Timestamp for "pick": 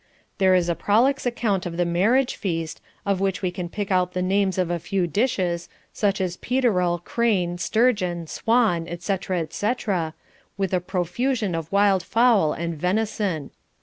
3.69-3.91